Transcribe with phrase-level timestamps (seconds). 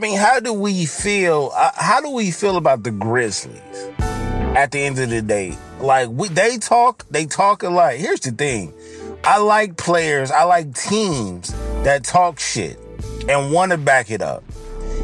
[0.00, 1.52] mean, how do we feel?
[1.54, 3.60] Uh, how do we feel about the Grizzlies
[4.56, 5.56] at the end of the day?
[5.80, 7.94] Like we, they talk, they talk a lot.
[7.94, 8.72] Here's the thing:
[9.24, 11.52] I like players, I like teams
[11.84, 12.78] that talk shit
[13.28, 14.42] and want to back it up.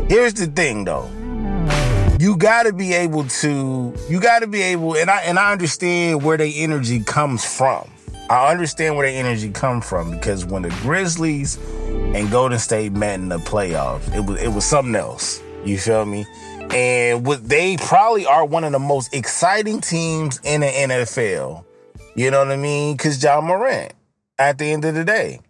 [0.08, 1.10] Here's the thing, though:
[2.18, 5.52] you got to be able to, you got to be able, and I and I
[5.52, 7.90] understand where their energy comes from.
[8.30, 11.58] I understand where their energy comes from because when the Grizzlies
[12.14, 15.42] and Golden State met in the playoffs, it was it was something else.
[15.64, 16.26] You feel me?
[16.70, 21.64] And what they probably are one of the most exciting teams in the NFL.
[22.14, 22.96] You know what I mean?
[22.96, 23.92] Because Ja Morant.
[24.38, 25.40] At the end of the day,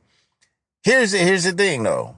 [0.84, 2.16] here's here's the thing though.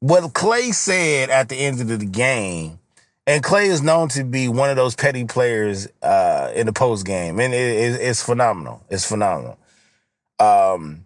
[0.00, 2.78] What Clay said at the end of the game,
[3.26, 7.06] and Clay is known to be one of those petty players uh, in the post
[7.06, 8.84] game, and it, it, it's phenomenal.
[8.90, 9.58] It's phenomenal.
[10.38, 11.04] Um,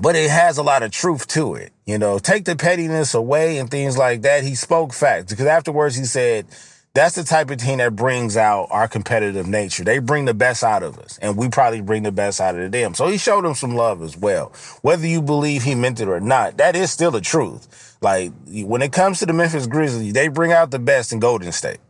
[0.00, 1.72] but it has a lot of truth to it.
[1.86, 4.44] You know, take the pettiness away and things like that.
[4.44, 6.46] He spoke facts because afterwards he said,
[6.94, 9.82] that's the type of team that brings out our competitive nature.
[9.82, 12.70] They bring the best out of us, and we probably bring the best out of
[12.70, 12.92] them.
[12.94, 14.52] So he showed them some love as well.
[14.82, 17.96] Whether you believe he meant it or not, that is still the truth.
[18.02, 21.50] Like when it comes to the Memphis Grizzlies, they bring out the best in Golden
[21.50, 21.80] State.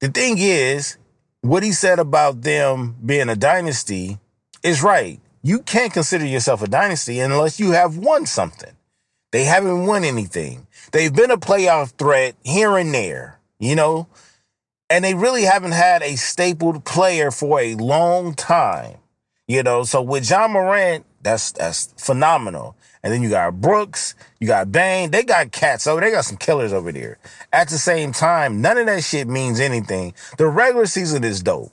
[0.00, 0.98] The thing is,
[1.40, 4.18] what he said about them being a dynasty
[4.62, 8.72] is right you can't consider yourself a dynasty unless you have won something.
[9.30, 10.66] They haven't won anything.
[10.90, 14.08] They've been a playoff threat here and there, you know,
[14.88, 18.96] and they really haven't had a stapled player for a long time,
[19.46, 19.84] you know.
[19.84, 22.74] So with Ja Morant, that's that's phenomenal.
[23.02, 26.38] And then you got Brooks, you got Bane, they got cats over, they got some
[26.38, 27.18] killers over there.
[27.52, 30.14] At the same time, none of that shit means anything.
[30.38, 31.70] The regular season is dope.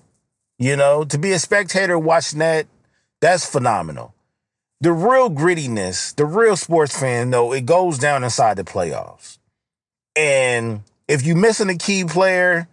[0.59, 2.67] You know, to be a spectator watching that
[3.21, 4.13] that's phenomenal.
[4.81, 9.37] The real grittiness, the real sports fan, though, it goes down inside the playoffs.
[10.15, 12.67] And if you're missing a key player,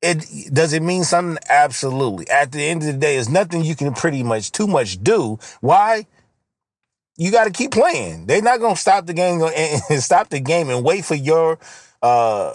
[0.00, 1.42] it does it mean something?
[1.48, 2.28] Absolutely.
[2.30, 5.38] At the end of the day, there's nothing you can pretty much too much do.
[5.60, 6.06] Why?
[7.16, 8.26] You got to keep playing.
[8.26, 9.42] They're not gonna stop the game
[9.90, 11.58] and stop the game and wait for your
[12.00, 12.54] uh,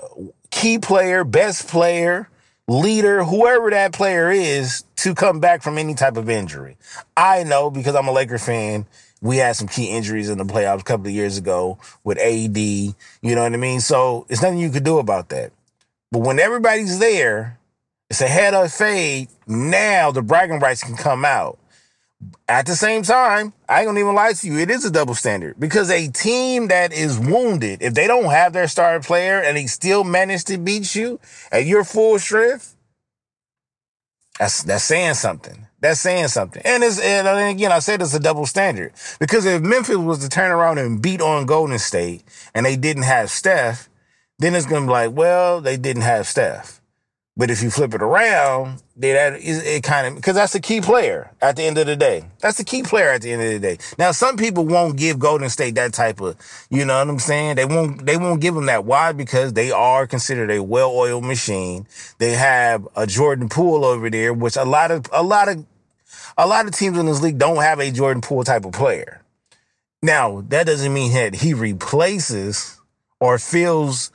[0.49, 2.29] key player, best player,
[2.67, 6.77] leader, whoever that player is, to come back from any type of injury.
[7.15, 8.85] I know because I'm a Laker fan.
[9.21, 12.57] We had some key injuries in the playoffs a couple of years ago with AD.
[12.57, 13.79] You know what I mean?
[13.79, 15.51] So it's nothing you could do about that.
[16.11, 17.57] But when everybody's there,
[18.09, 19.29] it's a head of fade.
[19.47, 21.57] Now the bragging rights can come out.
[22.47, 25.15] At the same time, I ain't gonna even lie to you, it is a double
[25.15, 29.57] standard because a team that is wounded, if they don't have their star player and
[29.57, 31.19] they still manage to beat you
[31.51, 32.75] at your full strength,
[34.39, 35.67] that's that's saying something.
[35.79, 36.61] That's saying something.
[36.65, 40.29] And it's and again, I said it's a double standard because if Memphis was to
[40.29, 43.89] turn around and beat on Golden State and they didn't have Steph,
[44.39, 46.81] then it's gonna be like, well, they didn't have Steph.
[47.37, 50.61] But if you flip it around, then that is it kind of because that's the
[50.61, 52.23] key player at the end of the day.
[52.39, 53.77] That's the key player at the end of the day.
[53.97, 56.37] Now, some people won't give Golden State that type of,
[56.69, 57.57] you know what I'm saying?
[57.57, 58.85] They won't they won't give them that.
[58.85, 59.11] Why?
[59.11, 61.87] Because they are considered a well-oiled machine.
[62.19, 65.65] They have a Jordan Poole over there, which a lot of a lot of
[66.37, 69.21] a lot of teams in this league don't have a Jordan Poole type of player.
[70.01, 72.79] Now, that doesn't mean that he replaces
[73.19, 74.11] or fills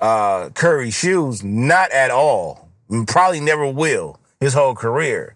[0.00, 1.44] uh, Curry's shoes.
[1.44, 2.63] Not at all
[3.06, 5.34] Probably never will his whole career.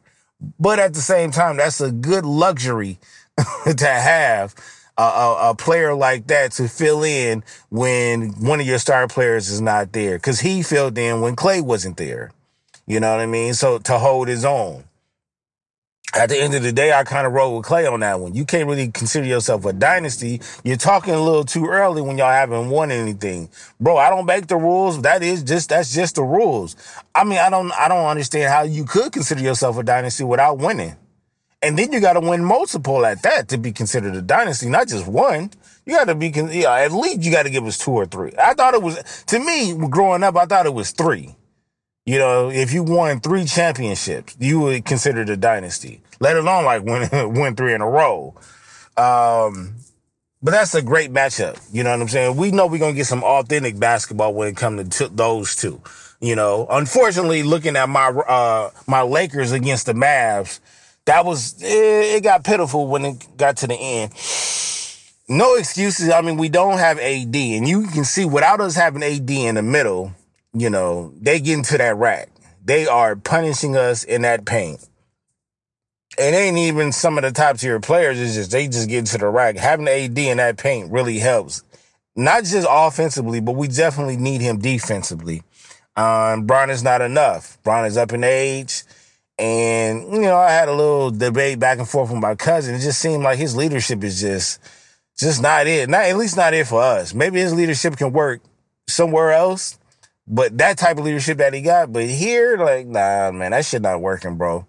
[0.58, 2.98] But at the same time, that's a good luxury
[3.76, 4.54] to have
[4.96, 9.48] a, a, a, player like that to fill in when one of your star players
[9.48, 10.18] is not there.
[10.18, 12.32] Cause he filled in when Clay wasn't there.
[12.86, 13.54] You know what I mean?
[13.54, 14.84] So to hold his own
[16.14, 18.34] at the end of the day, I kind of roll with Clay on that one.
[18.34, 20.40] You can't really consider yourself a dynasty.
[20.64, 23.50] You're talking a little too early when y'all haven't won anything.
[23.78, 25.02] Bro, I don't make the rules.
[25.02, 26.76] That is just, that's just the rules.
[27.14, 30.58] I mean, I don't, I don't understand how you could consider yourself a dynasty without
[30.58, 30.96] winning.
[31.60, 34.88] And then you got to win multiple at that to be considered a dynasty, not
[34.88, 35.50] just one.
[35.84, 38.32] You got to be, yeah, at least you got to give us two or three.
[38.38, 41.34] I thought it was, to me, growing up, I thought it was three.
[42.08, 46.82] You know, if you won three championships, you would consider a dynasty, let alone like
[46.82, 48.34] win, win three in a row.
[48.96, 49.74] Um,
[50.42, 51.60] but that's a great matchup.
[51.70, 52.36] You know what I'm saying?
[52.38, 55.54] We know we're going to get some authentic basketball when it comes to t- those
[55.54, 55.82] two.
[56.18, 60.60] You know, unfortunately, looking at my, uh, my Lakers against the Mavs,
[61.04, 61.66] that was, it,
[62.16, 64.12] it got pitiful when it got to the end.
[65.28, 66.08] No excuses.
[66.08, 69.56] I mean, we don't have AD and you can see without us having AD in
[69.56, 70.14] the middle,
[70.54, 72.30] you know, they get into that rack.
[72.64, 74.86] They are punishing us in that paint.
[76.18, 78.20] It ain't even some of the top tier players.
[78.20, 79.56] It's just they just get into the rack.
[79.56, 81.62] Having AD in that paint really helps.
[82.16, 85.42] not just offensively, but we definitely need him defensively.
[85.96, 87.62] Um, Bron is not enough.
[87.62, 88.82] Bron is up in age.
[89.38, 92.74] And, you know, I had a little debate back and forth with my cousin.
[92.74, 94.60] It just seemed like his leadership is just,
[95.16, 95.88] just not it.
[95.88, 97.14] Not, at least not it for us.
[97.14, 98.42] Maybe his leadership can work
[98.88, 99.77] somewhere else,
[100.28, 103.82] but that type of leadership that he got, but here, like, nah, man, that shit
[103.82, 104.66] not working, bro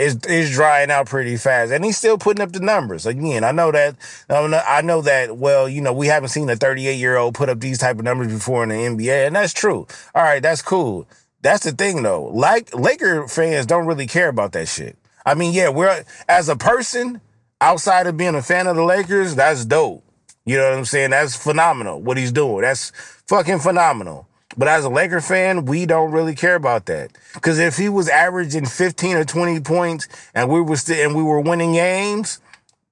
[0.00, 3.04] is is drying out pretty fast, and he's still putting up the numbers.
[3.04, 3.96] Again, I know that
[4.30, 5.36] I know that.
[5.36, 8.04] Well, you know, we haven't seen a 38 year old put up these type of
[8.04, 9.86] numbers before in the NBA, and that's true.
[10.14, 11.06] All right, that's cool.
[11.42, 12.24] That's the thing, though.
[12.24, 14.96] Like Laker fans don't really care about that shit.
[15.26, 17.20] I mean, yeah, we're as a person
[17.60, 20.02] outside of being a fan of the Lakers, that's dope.
[20.46, 21.10] You know what I'm saying?
[21.10, 22.62] That's phenomenal what he's doing.
[22.62, 22.90] That's
[23.26, 24.26] fucking phenomenal.
[24.56, 27.12] But as a Laker fan, we don't really care about that.
[27.34, 31.22] Because if he was averaging 15 or 20 points and we were still and we
[31.22, 32.40] were winning games,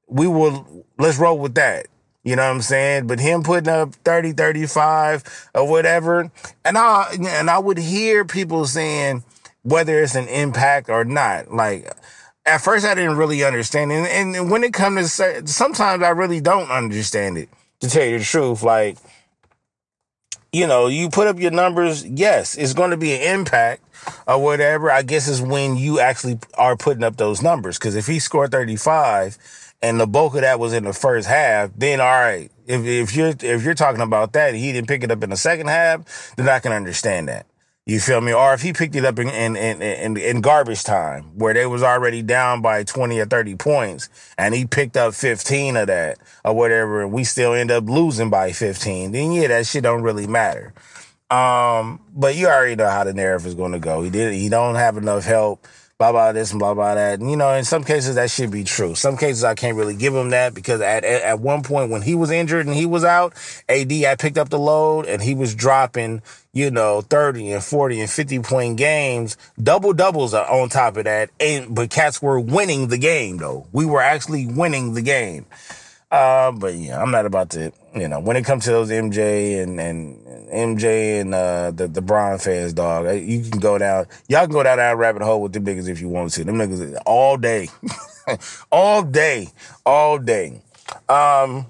[0.06, 1.86] we will let's roll with that.
[2.24, 3.06] You know what I'm saying?
[3.06, 6.30] But him putting up 30, 35 or whatever,
[6.64, 9.24] and I and I would hear people saying
[9.62, 11.52] whether it's an impact or not.
[11.52, 11.90] Like
[12.46, 13.92] at first I didn't really understand.
[13.92, 17.48] And, and when it comes to sometimes I really don't understand it,
[17.80, 18.62] to tell you the truth.
[18.62, 18.96] Like
[20.52, 23.82] you know, you put up your numbers, yes, it's going to be an impact
[24.26, 24.90] or whatever.
[24.90, 27.78] I guess is when you actually are putting up those numbers.
[27.78, 29.38] Cause if he scored 35
[29.82, 32.50] and the bulk of that was in the first half, then all right.
[32.66, 35.36] If, if you're, if you're talking about that, he didn't pick it up in the
[35.36, 37.46] second half, then I can understand that.
[37.88, 38.34] You feel me?
[38.34, 41.64] Or if he picked it up in, in, in, in, in garbage time where they
[41.64, 46.18] was already down by 20 or 30 points and he picked up 15 of that
[46.44, 50.02] or whatever and we still end up losing by 15, then yeah, that shit don't
[50.02, 50.74] really matter.
[51.30, 54.02] Um, but you already know how the narrative is going to go.
[54.02, 55.66] He did, he don't have enough help
[55.98, 57.18] blah blah this and blah blah that.
[57.18, 58.94] And, you know, in some cases that should be true.
[58.94, 62.14] Some cases I can't really give him that because at at one point when he
[62.14, 63.34] was injured and he was out,
[63.68, 66.22] AD I picked up the load and he was dropping,
[66.52, 71.04] you know, 30 and 40 and 50 point games, double doubles are on top of
[71.04, 71.30] that.
[71.40, 73.66] And but cats were winning the game though.
[73.72, 75.46] We were actually winning the game.
[76.10, 79.62] Uh, but yeah, I'm not about to, you know, when it comes to those MJ
[79.62, 80.16] and, and
[80.48, 84.62] MJ and, uh, the, the Bron fans, dog, you can go down, y'all can go
[84.62, 86.44] down that rabbit hole with them niggas if you want to.
[86.44, 87.68] Them niggas all day,
[88.72, 89.48] all day,
[89.84, 90.62] all day.
[91.10, 91.66] Um,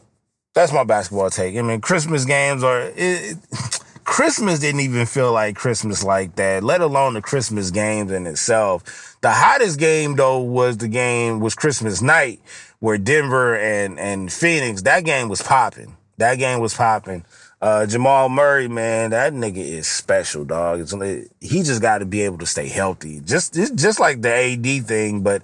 [0.54, 1.56] that's my basketball take.
[1.56, 3.77] I mean, Christmas games are, it, it,
[4.08, 9.18] Christmas didn't even feel like Christmas like that, let alone the Christmas games in itself.
[9.20, 12.40] The hottest game though was the game was Christmas night
[12.80, 15.94] where Denver and, and Phoenix, that game was popping.
[16.16, 17.26] That game was popping.
[17.60, 20.80] Uh, Jamal Murray, man, that nigga is special, dog.
[20.80, 20.94] It's,
[21.38, 23.20] he just got to be able to stay healthy.
[23.20, 25.20] Just, just, like the AD thing.
[25.20, 25.42] But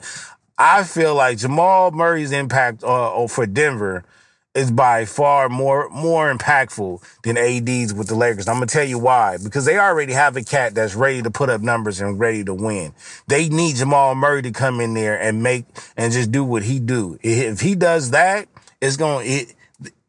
[0.56, 4.04] I feel like Jamal Murray's impact uh, for Denver
[4.54, 8.48] is by far more more impactful than AD's with the Lakers.
[8.48, 9.36] I'm gonna tell you why.
[9.42, 12.54] Because they already have a cat that's ready to put up numbers and ready to
[12.54, 12.94] win.
[13.26, 16.78] They need Jamal Murray to come in there and make and just do what he
[16.78, 17.18] do.
[17.22, 18.48] If he does that,
[18.80, 19.54] it's going it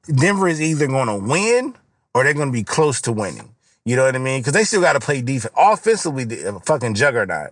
[0.08, 1.76] Denver is either gonna win
[2.14, 3.56] or they're gonna be close to winning.
[3.86, 4.42] You know what I mean?
[4.42, 5.54] Because they still got to play defense.
[5.56, 7.52] Offensively, uh, fucking juggernaut,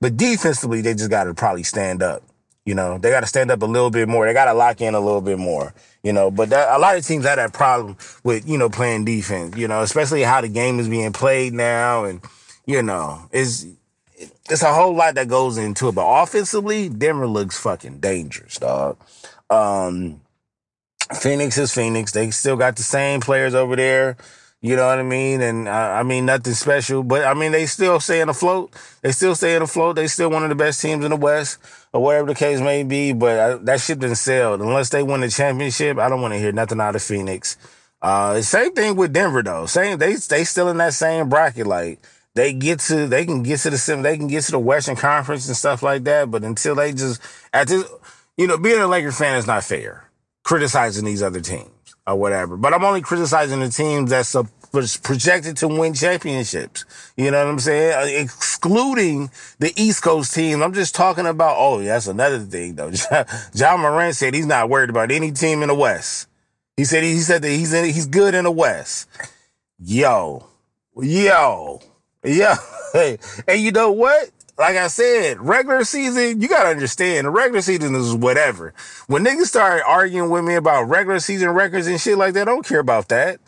[0.00, 2.22] but defensively, they just got to probably stand up.
[2.64, 4.26] You know, they got to stand up a little bit more.
[4.26, 5.74] They got to lock in a little bit more.
[6.02, 9.04] You know, but that, a lot of teams have that problem with you know playing
[9.04, 9.56] defense.
[9.56, 12.20] You know, especially how the game is being played now, and
[12.66, 13.66] you know, is
[14.16, 15.94] it's a whole lot that goes into it.
[15.94, 18.96] But offensively, Denver looks fucking dangerous, dog.
[19.50, 20.20] Um,
[21.12, 22.12] Phoenix is Phoenix.
[22.12, 24.16] They still got the same players over there.
[24.64, 25.42] You know what I mean?
[25.42, 28.72] And uh, I mean, nothing special, but I mean, they still staying afloat.
[29.02, 29.96] They still staying afloat.
[29.96, 31.58] They still one of the best teams in the West
[31.92, 33.12] or whatever the case may be.
[33.12, 34.54] But I, that ship didn't sell.
[34.54, 37.58] Unless they win the championship, I don't want to hear nothing out of Phoenix.
[38.00, 39.66] Uh, same thing with Denver though.
[39.66, 41.66] Same, they, they still in that same bracket.
[41.66, 41.98] Like
[42.32, 45.46] they get to, they can get to the they can get to the Western Conference
[45.46, 46.30] and stuff like that.
[46.30, 47.20] But until they just,
[47.52, 47.86] at this,
[48.38, 50.08] you know, being a Lakers fan is not fair.
[50.42, 51.68] Criticizing these other teams
[52.06, 52.56] or whatever.
[52.56, 54.34] But I'm only criticizing the teams that's
[54.74, 56.84] was projected to win championships.
[57.16, 57.94] You know what I'm saying?
[57.94, 59.30] Uh, excluding
[59.60, 60.62] the East Coast team.
[60.62, 62.90] I'm just talking about, oh, yeah, that's another thing though.
[63.54, 66.28] Ja Morant said he's not worried about any team in the West.
[66.76, 69.08] He said, he said that he's in, he's good in the West.
[69.78, 70.46] Yo,
[71.00, 71.80] yo.
[72.94, 73.18] Hey,
[73.48, 74.30] and you know what?
[74.56, 78.72] Like I said, regular season, you gotta understand, the regular season is whatever.
[79.06, 82.52] When niggas start arguing with me about regular season records and shit like that, I
[82.52, 83.40] don't care about that.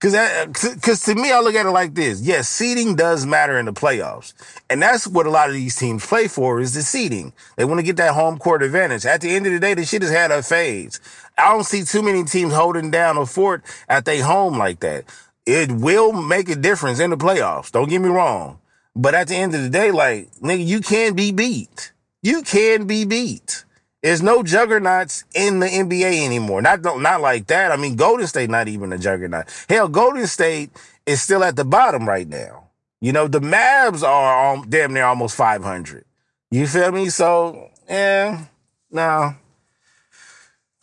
[0.00, 0.52] Cause that,
[0.82, 2.20] cause to me, I look at it like this.
[2.20, 4.34] Yes, seeding does matter in the playoffs.
[4.68, 7.32] And that's what a lot of these teams play for is the seeding.
[7.56, 9.06] They want to get that home court advantage.
[9.06, 11.00] At the end of the day, the shit has had a phase.
[11.38, 15.04] I don't see too many teams holding down a fort at their home like that.
[15.46, 17.72] It will make a difference in the playoffs.
[17.72, 18.58] Don't get me wrong.
[18.96, 21.92] But at the end of the day, like, nigga, you can be beat.
[22.22, 23.64] You can be beat.
[24.02, 26.60] There's no juggernauts in the NBA anymore.
[26.60, 27.72] Not not like that.
[27.72, 29.46] I mean, Golden State not even a juggernaut.
[29.68, 30.70] Hell, Golden State
[31.06, 32.64] is still at the bottom right now.
[33.00, 36.04] You know, the Mavs are on, damn near almost 500.
[36.50, 37.08] You feel me?
[37.08, 38.44] So, yeah,
[38.90, 39.34] no.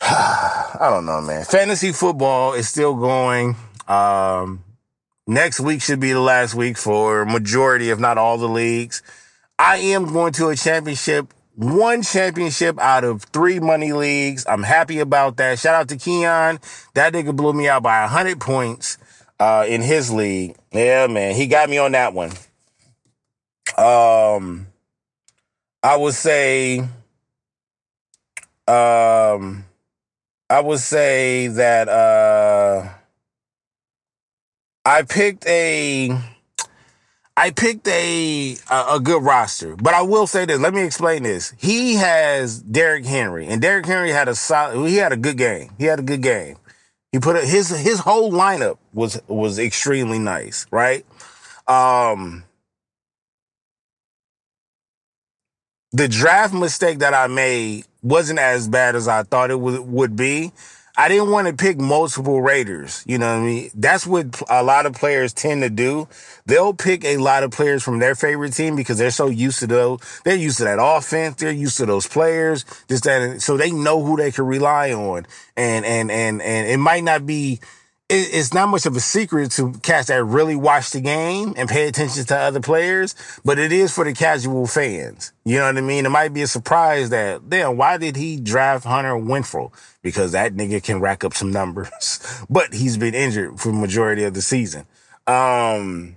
[0.00, 1.44] I don't know, man.
[1.44, 3.56] Fantasy football is still going.
[3.88, 4.64] Um,
[5.34, 9.02] next week should be the last week for majority, if not all the leagues.
[9.58, 14.46] I am going to a championship one championship out of three money leagues.
[14.48, 15.58] I'm happy about that.
[15.58, 16.58] Shout out to Keon.
[16.94, 18.98] That nigga blew me out by 100 points
[19.38, 20.56] uh, in his league.
[20.72, 21.34] Yeah, man.
[21.34, 22.30] He got me on that one.
[23.76, 24.66] Um,
[25.82, 26.80] I would say,
[28.66, 29.64] um,
[30.48, 32.88] I would say that uh,
[34.84, 36.18] I picked a
[37.36, 40.58] I picked a, a, a good roster, but I will say this.
[40.58, 41.54] Let me explain this.
[41.58, 44.86] He has Derrick Henry, and Derrick Henry had a solid.
[44.88, 45.70] He had a good game.
[45.78, 46.56] He had a good game.
[47.10, 51.06] He put a, his his whole lineup was was extremely nice, right?
[51.68, 52.44] Um,
[55.92, 60.16] the draft mistake that I made wasn't as bad as I thought it would would
[60.16, 60.52] be.
[60.96, 63.02] I didn't want to pick multiple Raiders.
[63.06, 63.70] You know what I mean?
[63.74, 66.06] That's what a lot of players tend to do.
[66.44, 69.66] They'll pick a lot of players from their favorite team because they're so used to
[69.66, 70.00] those.
[70.24, 71.36] They're used to that offense.
[71.36, 72.66] They're used to those players.
[72.88, 75.26] Just that, so they know who they can rely on.
[75.56, 77.60] And, and, and, and it might not be,
[78.12, 81.88] it's not much of a secret to cats that really watch the game and pay
[81.88, 83.14] attention to other players,
[83.44, 85.32] but it is for the casual fans.
[85.44, 86.04] You know what I mean?
[86.04, 89.72] It might be a surprise that, damn, why did he draft Hunter Renfrow?
[90.02, 94.24] Because that nigga can rack up some numbers, but he's been injured for the majority
[94.24, 94.84] of the season.
[95.26, 96.16] Um,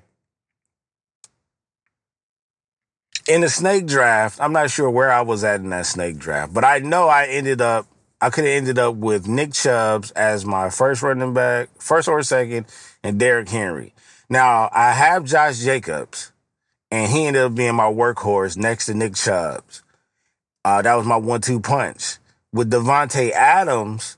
[3.28, 6.54] in the snake draft, I'm not sure where I was at in that snake draft,
[6.54, 7.88] but I know I ended up
[8.26, 12.24] I could have ended up with Nick Chubbs as my first running back, first or
[12.24, 12.66] second,
[13.04, 13.94] and Derrick Henry.
[14.32, 16.32] Now, I have Josh Jacobs,
[16.90, 19.84] and he ended up being my workhorse next to Nick Chubbs.
[20.64, 22.18] Uh, that was my one-two punch.
[22.52, 24.18] With Davante Adams,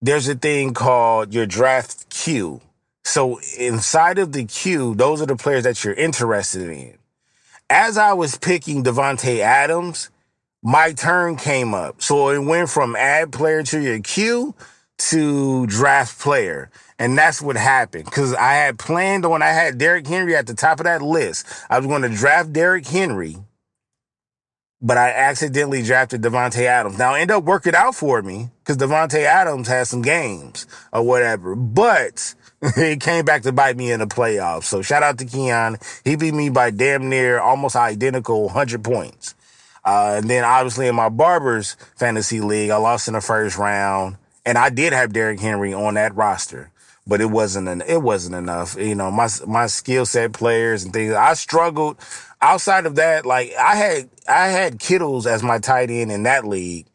[0.00, 2.62] there's a thing called your draft queue.
[3.04, 6.96] So inside of the queue, those are the players that you're interested in.
[7.68, 10.08] As I was picking Davante Adams,
[10.66, 12.02] my turn came up.
[12.02, 14.52] So it went from add player to your queue
[14.98, 16.72] to draft player.
[16.98, 18.10] And that's what happened.
[18.10, 21.46] Cause I had planned on, I had Derrick Henry at the top of that list.
[21.70, 23.36] I was going to draft Derrick Henry,
[24.82, 26.98] but I accidentally drafted Davante Adams.
[26.98, 31.54] Now end up working out for me because Davante Adams had some games or whatever,
[31.54, 32.34] but
[32.76, 34.64] it came back to bite me in the playoffs.
[34.64, 35.76] So shout out to Keon.
[36.02, 39.35] He beat me by damn near almost identical 100 points.
[39.86, 44.16] Uh, and then obviously in my Barbers fantasy league, I lost in the first round,
[44.44, 46.72] and I did have Derrick Henry on that roster,
[47.06, 48.76] but it wasn't an, it wasn't enough.
[48.76, 51.14] You know, my my skill set players and things.
[51.14, 51.98] I struggled.
[52.42, 56.44] Outside of that, like I had I had Kittles as my tight end in that
[56.44, 56.86] league.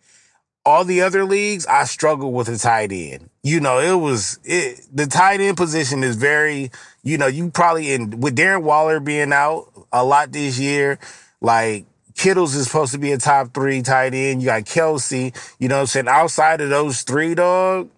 [0.64, 3.30] All the other leagues, I struggled with the tight end.
[3.42, 6.72] You know, it was it, the tight end position is very.
[7.04, 11.00] You know, you probably in with Darren Waller being out a lot this year,
[11.42, 14.42] like Kittles is supposed to be a top three tight end.
[14.42, 15.36] You got Kelce.
[15.60, 16.08] you know what I'm saying?
[16.08, 17.90] Outside of those three, dog,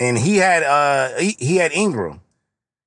[0.00, 2.20] and he had uh he, he had Engram.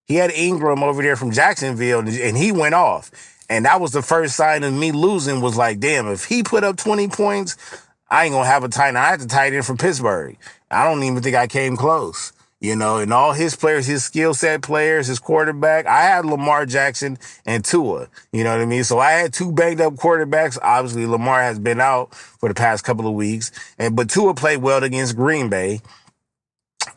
[0.06, 3.12] He had Engram over there from Jacksonville, and he went off.
[3.50, 6.64] And that was the first sign of me losing was like, damn, if he put
[6.64, 7.58] up 20 points,
[8.10, 8.98] I ain't gonna have a tight end.
[8.98, 10.38] I had to tight end from Pittsburgh.
[10.70, 14.34] I don't even think I came close you know, and all his players, his skill
[14.34, 15.86] set players, his quarterback.
[15.86, 18.84] I had Lamar Jackson and Tua, you know what I mean?
[18.84, 20.58] So I had two banged up quarterbacks.
[20.62, 24.62] Obviously, Lamar has been out for the past couple of weeks, and but Tua played
[24.62, 25.82] well against Green Bay.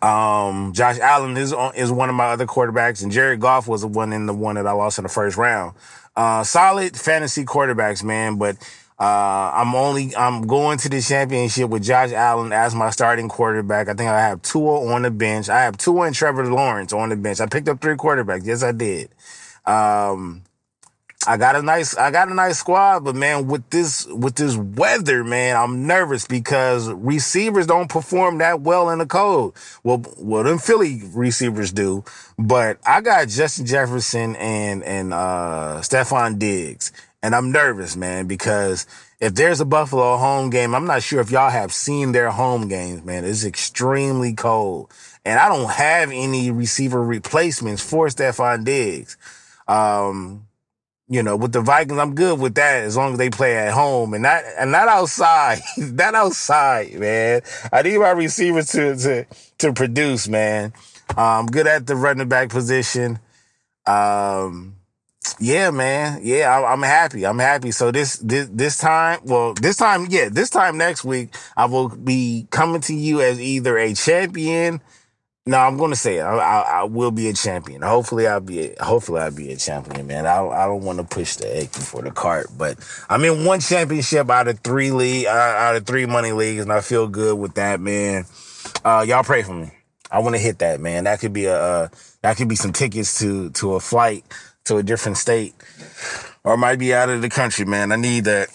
[0.00, 3.88] Um, Josh Allen is is one of my other quarterbacks, and Jared Goff was the
[3.88, 5.74] one in the one that I lost in the first round.
[6.16, 8.56] Uh, solid fantasy quarterbacks, man, but
[9.02, 13.88] uh, I'm only I'm going to the championship with Josh Allen as my starting quarterback.
[13.88, 15.48] I think I have Tua on the bench.
[15.48, 17.40] I have Tua and Trevor Lawrence on the bench.
[17.40, 18.46] I picked up three quarterbacks.
[18.46, 19.10] Yes, I did.
[19.66, 20.44] Um,
[21.26, 24.56] I got a nice, I got a nice squad, but man, with this, with this
[24.56, 29.56] weather, man, I'm nervous because receivers don't perform that well in the cold.
[29.84, 32.04] Well, well, them Philly receivers do,
[32.38, 36.92] but I got Justin Jefferson and, and, uh, Stefon Diggs.
[37.22, 38.84] And I'm nervous, man, because
[39.20, 42.66] if there's a Buffalo home game, I'm not sure if y'all have seen their home
[42.66, 43.24] games, man.
[43.24, 44.90] It's extremely cold.
[45.24, 49.16] And I don't have any receiver replacements for Stefon Diggs.
[49.68, 50.48] Um,
[51.12, 53.74] you know, with the Vikings, I'm good with that as long as they play at
[53.74, 55.60] home and not and not outside.
[55.76, 57.42] not outside, man.
[57.70, 59.26] I need my receivers to to
[59.58, 60.72] to produce, man.
[61.10, 63.18] I'm um, good at the running back position.
[63.86, 64.76] Um,
[65.38, 66.20] yeah, man.
[66.22, 67.26] Yeah, I, am happy.
[67.26, 67.72] I'm happy.
[67.72, 71.90] So this, this this time, well, this time, yeah, this time next week, I will
[71.90, 74.80] be coming to you as either a champion.
[75.44, 76.22] No, I'm to say it.
[76.22, 77.82] I, I, I, will be a champion.
[77.82, 78.70] Hopefully, I'll be.
[78.70, 80.24] A, hopefully, I'll be a champion, man.
[80.24, 83.58] I, I don't want to push the egg before the cart, but I'm in one
[83.58, 87.36] championship out of three league, uh, out of three money leagues, and I feel good
[87.36, 88.24] with that, man.
[88.84, 89.72] Uh, y'all pray for me.
[90.12, 91.04] I want to hit that, man.
[91.04, 91.88] That could be a uh,
[92.20, 94.24] that could be some tickets to to a flight
[94.66, 95.54] to a different state
[96.44, 97.90] or might be out of the country, man.
[97.90, 98.48] I need that.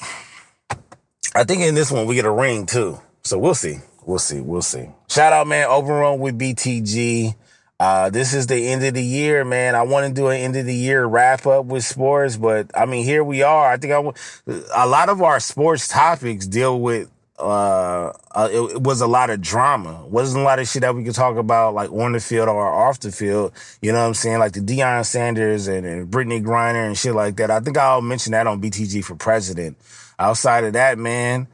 [1.35, 2.99] I think in this one we get a ring too.
[3.23, 3.79] So we'll see.
[4.07, 4.39] We'll see.
[4.39, 4.89] We'll see.
[5.09, 5.67] Shout out, man.
[5.67, 7.35] Overrun with BTG.
[7.77, 9.75] Uh, this is the end of the year, man.
[9.75, 12.85] I want to do an end of the year wrap up with sports, but I
[12.85, 13.69] mean, here we are.
[13.69, 18.81] I think I, a lot of our sports topics deal with uh, uh it, it,
[18.81, 20.05] was a lot of drama.
[20.07, 22.65] wasn't a lot of shit that we could talk about like on the field or
[22.65, 23.51] off the field.
[23.81, 24.39] You know what I'm saying?
[24.39, 27.51] Like the Deion Sanders and, and Brittney Griner and shit like that.
[27.51, 29.77] I think I'll mention that on BTG for president.
[30.17, 31.47] Outside of that, man,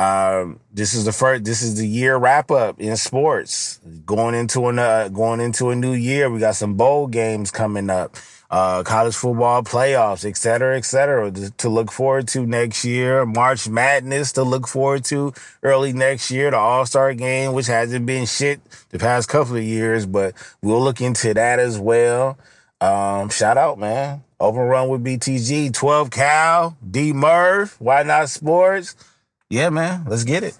[0.00, 1.44] um, this is the first.
[1.44, 3.80] This is the year wrap up in sports.
[4.06, 7.90] Going into an uh, going into a new year, we got some bowl games coming
[7.90, 8.16] up
[8.50, 13.24] uh, college football playoffs, et cetera, et cetera, to, look forward to next year.
[13.24, 16.50] March Madness to look forward to early next year.
[16.50, 20.82] The All Star game, which hasn't been shit the past couple of years, but we'll
[20.82, 22.38] look into that as well.
[22.80, 24.24] Um, shout out, man.
[24.40, 28.96] Overrun with BTG, 12 Cal, D Murph, Why Not Sports.
[29.50, 30.56] Yeah, man, let's get it.